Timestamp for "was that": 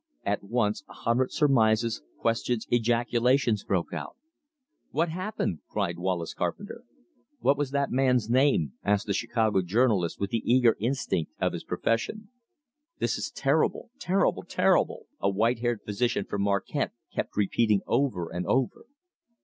7.55-7.91